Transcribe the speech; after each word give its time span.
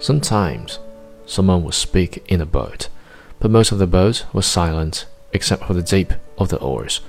Sometimes, 0.00 0.78
someone 1.26 1.62
would 1.62 1.74
speak 1.74 2.24
in 2.26 2.40
a 2.40 2.46
boat, 2.46 2.88
but 3.38 3.50
most 3.50 3.70
of 3.70 3.78
the 3.78 3.86
boat 3.86 4.24
was 4.32 4.46
silent 4.46 5.04
except 5.34 5.64
for 5.64 5.74
the 5.74 5.82
dip 5.82 6.14
of 6.38 6.48
the 6.48 6.58
oars. 6.58 7.02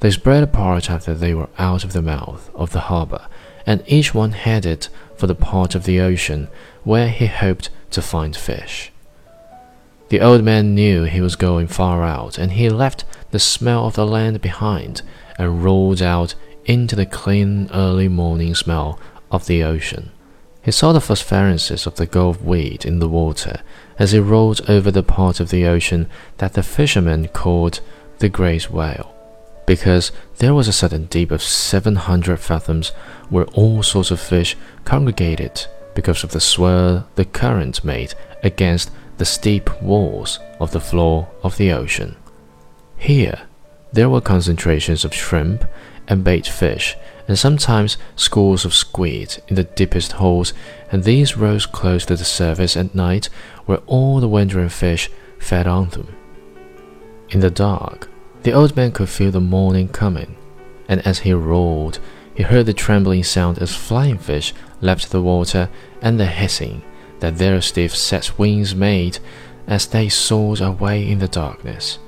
They 0.00 0.10
spread 0.10 0.42
apart 0.42 0.88
after 0.88 1.12
they 1.12 1.34
were 1.34 1.50
out 1.58 1.84
of 1.84 1.92
the 1.92 2.00
mouth 2.00 2.50
of 2.54 2.70
the 2.70 2.80
harbor, 2.80 3.26
and 3.66 3.84
each 3.86 4.14
one 4.14 4.32
headed 4.32 4.88
for 5.16 5.26
the 5.26 5.34
part 5.34 5.74
of 5.74 5.84
the 5.84 6.00
ocean 6.00 6.48
where 6.82 7.10
he 7.10 7.26
hoped 7.26 7.68
to 7.90 8.00
find 8.00 8.34
fish. 8.34 8.90
The 10.08 10.22
old 10.22 10.42
man 10.42 10.74
knew 10.74 11.04
he 11.04 11.20
was 11.20 11.36
going 11.36 11.66
far 11.66 12.02
out, 12.04 12.38
and 12.38 12.52
he 12.52 12.70
left 12.70 13.04
the 13.32 13.38
smell 13.38 13.86
of 13.86 13.96
the 13.96 14.06
land 14.06 14.40
behind 14.40 15.02
and 15.38 15.62
rolled 15.62 16.00
out 16.00 16.34
into 16.64 16.96
the 16.96 17.04
clean 17.04 17.68
early 17.74 18.08
morning 18.08 18.54
smell 18.54 18.98
of 19.30 19.44
the 19.44 19.62
ocean. 19.62 20.10
He 20.62 20.70
saw 20.72 20.92
the 20.92 21.00
phosphorescence 21.00 21.86
of 21.86 21.94
the 21.94 22.06
gulf 22.06 22.42
weed 22.42 22.84
in 22.84 22.98
the 22.98 23.08
water 23.08 23.62
as 23.98 24.12
he 24.12 24.18
rolled 24.18 24.60
over 24.68 24.90
the 24.90 25.02
part 25.02 25.40
of 25.40 25.50
the 25.50 25.66
ocean 25.66 26.10
that 26.38 26.52
the 26.52 26.62
fishermen 26.62 27.28
called 27.28 27.80
the 28.18 28.28
great 28.28 28.70
well, 28.70 29.14
because 29.66 30.12
there 30.38 30.54
was 30.54 30.68
a 30.68 30.72
certain 30.72 31.06
deep 31.06 31.30
of 31.30 31.42
seven 31.42 31.96
hundred 31.96 32.38
fathoms 32.38 32.90
where 33.30 33.46
all 33.54 33.82
sorts 33.82 34.10
of 34.10 34.20
fish 34.20 34.56
congregated 34.84 35.66
because 35.94 36.22
of 36.22 36.32
the 36.32 36.40
swirl 36.40 37.08
the 37.14 37.24
current 37.24 37.84
made 37.84 38.14
against 38.42 38.90
the 39.16 39.24
steep 39.24 39.70
walls 39.82 40.38
of 40.60 40.72
the 40.72 40.80
floor 40.80 41.28
of 41.42 41.56
the 41.56 41.72
ocean. 41.72 42.16
Here, 42.96 43.40
there 43.92 44.10
were 44.10 44.20
concentrations 44.20 45.04
of 45.04 45.14
shrimp 45.14 45.64
and 46.06 46.22
bait 46.22 46.46
fish, 46.46 46.96
and 47.28 47.38
sometimes 47.38 47.98
scores 48.16 48.64
of 48.64 48.74
squid 48.74 49.40
in 49.46 49.54
the 49.54 49.64
deepest 49.64 50.12
holes, 50.12 50.52
and 50.90 51.04
these 51.04 51.36
rose 51.36 51.66
close 51.66 52.06
to 52.06 52.16
the 52.16 52.24
surface 52.24 52.76
at 52.76 52.94
night, 52.94 53.28
where 53.66 53.82
all 53.86 54.18
the 54.18 54.26
wandering 54.26 54.70
fish 54.70 55.10
fed 55.38 55.66
on 55.66 55.90
them. 55.90 56.16
In 57.28 57.40
the 57.40 57.50
dark, 57.50 58.10
the 58.42 58.52
old 58.52 58.74
man 58.74 58.92
could 58.92 59.10
feel 59.10 59.30
the 59.30 59.40
morning 59.40 59.88
coming, 59.88 60.36
and 60.88 61.06
as 61.06 61.20
he 61.20 61.32
rolled, 61.34 62.00
he 62.34 62.44
heard 62.44 62.66
the 62.66 62.72
trembling 62.72 63.24
sound 63.24 63.58
as 63.58 63.74
flying 63.74 64.18
fish 64.18 64.54
left 64.80 65.10
the 65.10 65.20
water 65.20 65.68
and 66.00 66.18
the 66.18 66.26
hissing 66.26 66.82
that 67.20 67.36
their 67.36 67.60
stiff 67.60 67.94
set 67.94 68.38
wings 68.38 68.74
made 68.74 69.18
as 69.66 69.86
they 69.86 70.08
soared 70.08 70.60
away 70.60 71.06
in 71.06 71.18
the 71.18 71.28
darkness. 71.28 71.98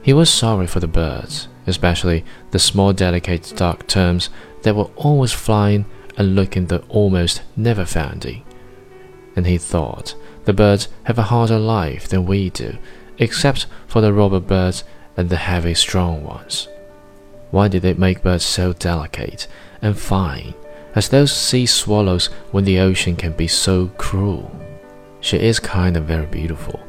He 0.00 0.12
was 0.12 0.30
sorry 0.30 0.66
for 0.68 0.80
the 0.80 0.86
birds, 0.86 1.48
especially 1.66 2.24
the 2.50 2.58
small 2.58 2.92
delicate 2.92 3.52
dark 3.56 3.86
terns 3.86 4.30
that 4.62 4.76
were 4.76 4.90
always 4.96 5.32
flying 5.32 5.86
and 6.16 6.34
looking 6.34 6.66
the 6.66 6.80
almost 6.88 7.42
never 7.56 7.84
finding. 7.84 8.42
And 9.34 9.46
he 9.46 9.58
thought 9.58 10.14
the 10.44 10.52
birds 10.52 10.88
have 11.04 11.18
a 11.18 11.24
harder 11.24 11.58
life 11.58 12.08
than 12.08 12.26
we 12.26 12.50
do, 12.50 12.78
except 13.18 13.66
for 13.86 14.00
the 14.00 14.12
robber 14.12 14.40
birds 14.40 14.84
and 15.16 15.28
the 15.28 15.36
heavy 15.36 15.74
strong 15.74 16.24
ones. 16.24 16.68
Why 17.50 17.68
did 17.68 17.82
they 17.82 17.94
make 17.94 18.22
birds 18.22 18.44
so 18.44 18.72
delicate 18.72 19.46
and 19.82 19.98
fine 19.98 20.54
as 20.96 21.10
those 21.10 21.30
sea 21.30 21.66
swallows 21.66 22.26
when 22.50 22.64
the 22.64 22.78
ocean 22.78 23.14
can 23.14 23.32
be 23.32 23.46
so 23.46 23.88
cruel. 23.98 24.50
She 25.20 25.36
is 25.36 25.60
kind 25.60 25.96
and 25.96 26.06
very 26.06 26.26
beautiful, 26.26 26.80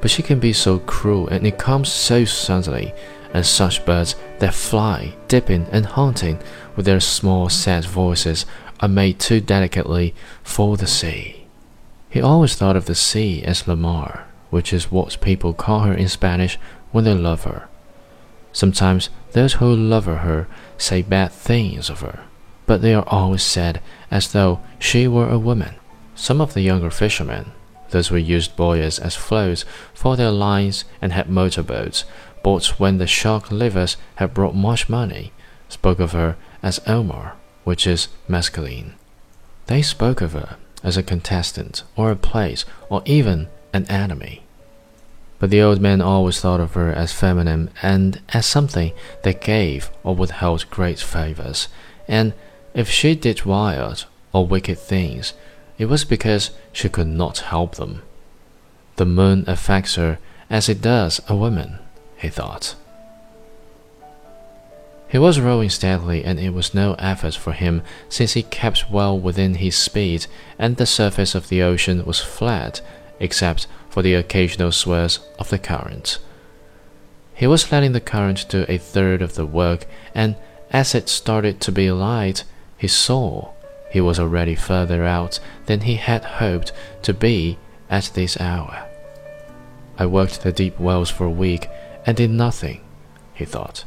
but 0.00 0.10
she 0.10 0.22
can 0.22 0.38
be 0.38 0.52
so 0.52 0.78
cruel 0.78 1.28
and 1.28 1.46
it 1.46 1.58
comes 1.58 1.90
so 1.92 2.24
suddenly, 2.24 2.94
and 3.32 3.44
such 3.44 3.84
birds 3.84 4.16
that 4.38 4.54
fly, 4.54 5.14
dipping 5.28 5.66
and 5.70 5.86
haunting 5.86 6.38
with 6.74 6.86
their 6.86 7.00
small 7.00 7.48
sad 7.48 7.84
voices 7.84 8.46
are 8.80 8.88
made 8.88 9.18
too 9.18 9.40
delicately 9.40 10.14
for 10.42 10.76
the 10.76 10.86
sea. 10.86 11.46
He 12.08 12.20
always 12.20 12.54
thought 12.54 12.76
of 12.76 12.86
the 12.86 12.94
sea 12.94 13.42
as 13.42 13.66
La 13.66 13.74
Mar, 13.74 14.26
which 14.50 14.72
is 14.72 14.90
what 14.90 15.20
people 15.20 15.52
call 15.52 15.80
her 15.80 15.94
in 15.94 16.08
Spanish 16.08 16.58
when 16.92 17.04
they 17.04 17.14
love 17.14 17.44
her. 17.44 17.68
Sometimes 18.52 19.10
those 19.32 19.54
who 19.54 19.74
love 19.74 20.06
her 20.06 20.46
say 20.78 21.02
bad 21.02 21.32
things 21.32 21.90
of 21.90 22.00
her 22.00 22.20
but 22.66 22.82
they 22.82 22.92
are 22.92 23.08
always 23.08 23.42
said 23.42 23.80
as 24.10 24.32
though 24.32 24.60
she 24.78 25.08
were 25.08 25.30
a 25.30 25.38
woman. 25.38 25.76
Some 26.14 26.40
of 26.40 26.52
the 26.52 26.60
younger 26.60 26.90
fishermen, 26.90 27.52
those 27.90 28.08
who 28.08 28.16
used 28.16 28.56
buoys 28.56 28.98
as 28.98 29.14
floats 29.14 29.64
for 29.94 30.16
their 30.16 30.32
lines 30.32 30.84
and 31.00 31.12
had 31.12 31.30
motorboats, 31.30 32.04
bought 32.46 32.78
when 32.78 32.98
the 32.98 33.08
shark 33.08 33.50
livers 33.50 33.96
had 34.14 34.32
brought 34.32 34.54
much 34.54 34.88
money, 34.88 35.32
spoke 35.68 35.98
of 35.98 36.12
her 36.12 36.36
as 36.62 36.80
El 36.86 37.02
Mar, 37.02 37.34
which 37.64 37.88
is 37.88 38.06
masculine. 38.28 38.94
They 39.66 39.82
spoke 39.82 40.20
of 40.20 40.32
her 40.32 40.56
as 40.80 40.96
a 40.96 41.02
contestant, 41.02 41.82
or 41.96 42.12
a 42.12 42.14
place, 42.14 42.64
or 42.88 43.02
even 43.04 43.48
an 43.72 43.84
enemy. 43.90 44.44
But 45.40 45.50
the 45.50 45.60
old 45.60 45.80
man 45.80 46.00
always 46.00 46.40
thought 46.40 46.60
of 46.60 46.74
her 46.74 46.92
as 46.92 47.12
feminine 47.12 47.68
and 47.82 48.20
as 48.28 48.46
something 48.46 48.92
that 49.24 49.40
gave 49.40 49.90
or 50.04 50.14
withheld 50.14 50.70
great 50.70 51.00
favors, 51.00 51.66
and 52.06 52.32
if 52.74 52.88
she 52.88 53.16
did 53.16 53.44
wild 53.44 54.06
or 54.32 54.46
wicked 54.46 54.78
things, 54.78 55.32
it 55.78 55.86
was 55.86 56.04
because 56.04 56.52
she 56.72 56.88
could 56.88 57.08
not 57.08 57.50
help 57.50 57.74
them. 57.74 58.02
The 58.94 59.04
moon 59.04 59.42
affects 59.48 59.96
her 59.96 60.20
as 60.48 60.68
it 60.68 60.80
does 60.80 61.20
a 61.28 61.34
woman, 61.34 61.80
he 62.16 62.28
thought. 62.28 62.74
He 65.08 65.18
was 65.18 65.40
rowing 65.40 65.70
steadily, 65.70 66.24
and 66.24 66.40
it 66.40 66.50
was 66.50 66.74
no 66.74 66.94
effort 66.94 67.34
for 67.34 67.52
him 67.52 67.82
since 68.08 68.32
he 68.32 68.42
kept 68.42 68.90
well 68.90 69.18
within 69.18 69.56
his 69.56 69.76
speed, 69.76 70.26
and 70.58 70.76
the 70.76 70.86
surface 70.86 71.34
of 71.34 71.48
the 71.48 71.62
ocean 71.62 72.04
was 72.04 72.20
flat 72.20 72.80
except 73.20 73.66
for 73.88 74.02
the 74.02 74.14
occasional 74.14 74.72
swirls 74.72 75.20
of 75.38 75.48
the 75.48 75.58
current. 75.58 76.18
He 77.34 77.46
was 77.46 77.70
letting 77.70 77.92
the 77.92 78.00
current 78.00 78.46
do 78.48 78.66
a 78.68 78.78
third 78.78 79.22
of 79.22 79.34
the 79.34 79.46
work, 79.46 79.86
and 80.14 80.36
as 80.70 80.94
it 80.94 81.08
started 81.08 81.60
to 81.60 81.72
be 81.72 81.90
light, 81.90 82.44
he 82.76 82.88
saw 82.88 83.52
he 83.90 84.00
was 84.00 84.18
already 84.18 84.54
further 84.54 85.04
out 85.04 85.38
than 85.66 85.82
he 85.82 85.94
had 85.94 86.24
hoped 86.24 86.72
to 87.02 87.14
be 87.14 87.58
at 87.88 88.10
this 88.14 88.38
hour. 88.40 88.86
I 89.98 90.06
worked 90.06 90.42
the 90.42 90.52
deep 90.52 90.78
wells 90.78 91.10
for 91.10 91.24
a 91.24 91.30
week 91.30 91.68
and 92.06 92.16
did 92.16 92.30
nothing, 92.30 92.80
he 93.34 93.44
thought. 93.44 93.84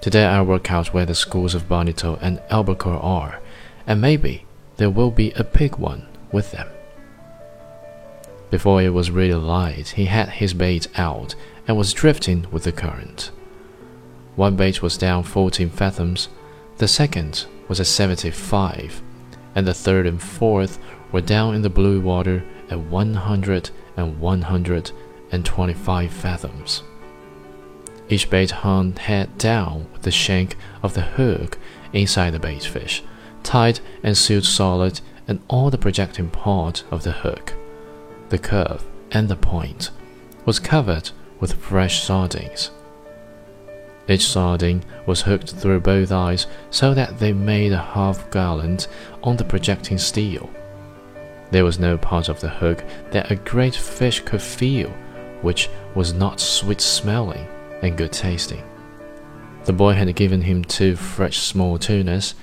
Today 0.00 0.24
I'll 0.24 0.44
work 0.44 0.72
out 0.72 0.94
where 0.94 1.06
the 1.06 1.14
schools 1.14 1.54
of 1.54 1.68
Bonito 1.68 2.18
and 2.22 2.40
Albacore 2.50 2.94
are, 2.94 3.40
and 3.86 4.00
maybe 4.00 4.46
there 4.78 4.90
will 4.90 5.10
be 5.10 5.30
a 5.32 5.44
big 5.44 5.76
one 5.76 6.08
with 6.32 6.50
them. 6.52 6.68
Before 8.50 8.82
it 8.82 8.88
was 8.94 9.10
really 9.10 9.34
light, 9.34 9.90
he 9.90 10.06
had 10.06 10.30
his 10.30 10.54
bait 10.54 10.88
out 10.98 11.34
and 11.68 11.76
was 11.76 11.92
drifting 11.92 12.46
with 12.50 12.64
the 12.64 12.72
current. 12.72 13.30
One 14.34 14.56
bait 14.56 14.80
was 14.82 14.96
down 14.98 15.22
14 15.24 15.68
fathoms, 15.70 16.30
the 16.78 16.88
second 16.88 17.44
was 17.68 17.78
at 17.78 17.86
75, 17.86 19.02
and 19.54 19.66
the 19.66 19.74
third 19.74 20.06
and 20.06 20.20
fourth 20.20 20.78
were 21.12 21.20
down 21.20 21.54
in 21.54 21.60
the 21.62 21.70
blue 21.70 22.00
water 22.00 22.42
at 22.70 22.78
100 22.78 23.70
and 23.96 24.18
125 24.18 26.12
fathoms. 26.12 26.82
Each 28.12 28.28
bait 28.28 28.50
hung 28.50 28.94
head 28.96 29.38
down 29.38 29.86
with 29.90 30.02
the 30.02 30.10
shank 30.10 30.58
of 30.82 30.92
the 30.92 31.00
hook 31.00 31.56
inside 31.94 32.32
the 32.32 32.38
bait 32.38 32.62
fish, 32.62 33.02
tight 33.42 33.80
and 34.02 34.14
sealed 34.14 34.44
solid, 34.44 35.00
and 35.26 35.40
all 35.48 35.70
the 35.70 35.78
projecting 35.78 36.28
part 36.28 36.84
of 36.90 37.04
the 37.04 37.12
hook, 37.12 37.54
the 38.28 38.36
curve, 38.36 38.84
and 39.12 39.30
the 39.30 39.36
point 39.36 39.88
was 40.44 40.58
covered 40.58 41.08
with 41.40 41.54
fresh 41.54 42.02
sardines. 42.02 42.70
Each 44.06 44.26
sardine 44.26 44.84
was 45.06 45.22
hooked 45.22 45.52
through 45.52 45.80
both 45.80 46.12
eyes 46.12 46.46
so 46.68 46.92
that 46.92 47.18
they 47.18 47.32
made 47.32 47.72
a 47.72 47.78
half 47.78 48.28
garland 48.28 48.88
on 49.22 49.38
the 49.38 49.44
projecting 49.44 49.96
steel. 49.96 50.50
There 51.50 51.64
was 51.64 51.78
no 51.78 51.96
part 51.96 52.28
of 52.28 52.42
the 52.42 52.50
hook 52.50 52.84
that 53.12 53.30
a 53.30 53.36
great 53.36 53.74
fish 53.74 54.20
could 54.20 54.42
feel 54.42 54.90
which 55.40 55.70
was 55.94 56.12
not 56.12 56.40
sweet 56.40 56.82
smelling 56.82 57.48
and 57.82 57.98
good 57.98 58.12
tasting. 58.12 58.62
The 59.64 59.72
boy 59.72 59.92
had 59.92 60.14
given 60.16 60.42
him 60.42 60.64
two 60.64 60.96
fresh 60.96 61.38
small 61.38 61.78
tunas, 61.78 62.34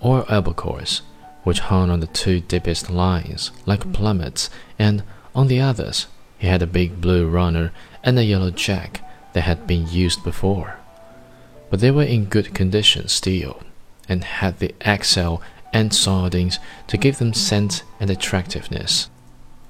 or 0.00 0.24
albacores, 0.24 1.02
which 1.44 1.60
hung 1.60 1.90
on 1.90 2.00
the 2.00 2.06
two 2.08 2.40
deepest 2.40 2.90
lines 2.90 3.52
like 3.64 3.92
plummets, 3.92 4.50
and 4.78 5.04
on 5.34 5.46
the 5.46 5.60
others 5.60 6.06
he 6.38 6.48
had 6.48 6.62
a 6.62 6.66
big 6.66 7.00
blue 7.00 7.28
runner 7.28 7.72
and 8.02 8.18
a 8.18 8.24
yellow 8.24 8.50
jack 8.50 9.02
that 9.32 9.42
had 9.42 9.66
been 9.66 9.86
used 9.88 10.24
before 10.24 10.78
but 11.70 11.80
they 11.80 11.90
were 11.90 12.02
in 12.02 12.26
good 12.26 12.54
condition 12.54 13.08
still, 13.08 13.60
and 14.08 14.22
had 14.24 14.58
the 14.58 14.74
eggshell 14.82 15.42
and 15.72 15.92
sardines 15.92 16.58
to 16.86 16.96
give 16.96 17.18
them 17.18 17.34
scent 17.34 17.82
and 17.98 18.08
attractiveness. 18.10 19.10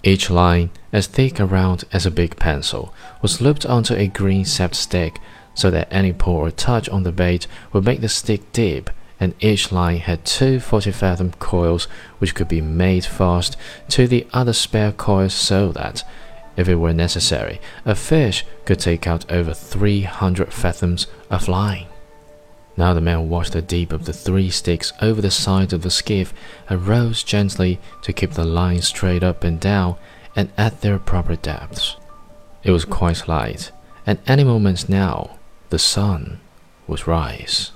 Each 0.07 0.31
line, 0.31 0.71
as 0.93 1.09
thick 1.09 1.41
around 1.41 1.83
as 1.93 2.07
a 2.07 2.13
big 2.13 2.37
pencil, 2.37 2.95
was 3.23 3.41
looped 3.41 3.67
onto 3.67 3.93
a 3.95 4.07
green 4.07 4.45
sapped 4.45 4.77
stick 4.77 5.19
so 5.53 5.69
that 5.73 5.89
any 5.91 6.13
pull 6.13 6.37
or 6.37 6.53
touch 6.53 6.89
on 6.91 7.03
the 7.03 7.11
bait 7.11 7.49
would 7.73 7.85
make 7.85 8.01
the 8.01 8.09
stick 8.09 8.53
dip 8.53 8.91
and 9.19 9.35
each 9.41 9.73
line 9.73 9.99
had 9.99 10.25
two 10.25 10.61
40 10.61 10.93
fathom 10.93 11.33
coils 11.41 11.89
which 12.19 12.37
could 12.37 12.47
be 12.47 12.61
made 12.61 13.05
fast 13.05 13.57
to 13.89 14.07
the 14.07 14.29
other 14.33 14.53
spare 14.53 14.93
coils 14.93 15.35
so 15.35 15.73
that, 15.73 16.05
if 16.57 16.69
it 16.69 16.77
were 16.77 16.93
necessary, 16.93 17.61
a 17.85 17.97
fish 17.97 18.45
could 18.65 18.79
take 18.79 19.09
out 19.09 19.29
over 19.29 19.53
300 19.53 20.53
fathoms 20.53 21.09
of 21.31 21.49
line. 21.49 21.87
Now 22.77 22.93
the 22.93 23.01
man 23.01 23.29
washed 23.29 23.53
the 23.53 23.63
dip 23.63 23.93
of 23.93 24.05
the 24.05 24.13
three 24.13 24.51
sticks 24.51 24.93
over 25.01 25.21
the 25.21 25.31
side 25.31 25.73
of 25.73 25.83
the 25.83 25.91
skiff 25.91 26.35
and 26.69 26.87
rose 26.87 27.23
gently 27.23 27.81
to 28.03 28.13
keep 28.13 28.33
the 28.33 28.45
line 28.45 28.83
straight 28.83 29.23
up 29.23 29.45
and 29.45 29.59
down 29.59 29.97
and 30.35 30.51
at 30.59 30.83
their 30.83 30.99
proper 30.99 31.37
depths. 31.37 31.97
It 32.63 32.73
was 32.73 32.85
quite 32.85 33.29
light, 33.29 33.71
and 34.07 34.19
any 34.27 34.45
moment 34.45 34.89
now 34.89 35.39
the 35.71 35.79
sun 35.79 36.41
would 36.87 37.07
rise. 37.07 37.76